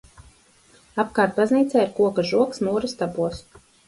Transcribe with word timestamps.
Apkārt 1.03 1.35
baznīcai 1.41 1.83
ir 1.87 1.91
koka 1.99 2.25
žogs 2.31 2.63
mūra 2.69 2.91
stabos. 2.95 3.43